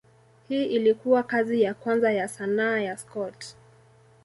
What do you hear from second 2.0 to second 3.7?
ya sanaa ya Scott.